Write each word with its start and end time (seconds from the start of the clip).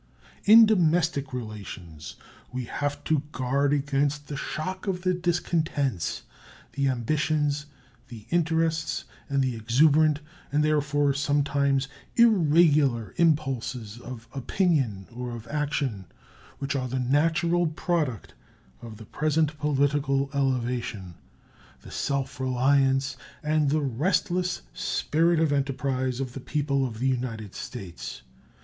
In 0.45 0.65
domestic 0.65 1.31
relations 1.31 2.15
we 2.51 2.63
have 2.65 3.03
to 3.03 3.21
guard 3.31 3.71
against 3.71 4.29
the 4.29 4.35
shock 4.35 4.87
of 4.87 5.03
the 5.03 5.13
discontents, 5.13 6.23
the 6.71 6.87
ambitions, 6.87 7.67
the 8.07 8.25
interests, 8.31 9.05
and 9.29 9.43
the 9.43 9.55
exuberant, 9.55 10.19
and 10.51 10.63
therefore 10.65 11.13
sometimes 11.13 11.87
irregular, 12.15 13.13
impulses 13.17 13.99
of 13.99 14.27
opinion 14.33 15.05
or 15.13 15.29
of 15.35 15.47
action 15.49 16.05
which 16.57 16.75
are 16.75 16.87
the 16.87 16.97
natural 16.99 17.67
product 17.67 18.33
of 18.81 18.97
the 18.97 19.05
present 19.05 19.55
political 19.59 20.31
elevation, 20.33 21.13
the 21.83 21.91
self 21.91 22.39
reliance, 22.39 23.17
and 23.43 23.69
the 23.69 23.81
restless 23.81 24.63
spirit 24.73 25.39
of 25.39 25.53
enterprise 25.53 26.19
of 26.19 26.33
the 26.33 26.39
people 26.39 26.87
of 26.87 26.97
the 26.97 27.07
United 27.07 27.53
States. 27.53 28.23